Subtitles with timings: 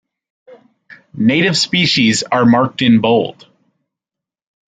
[1.13, 3.45] Native species are marked in bold.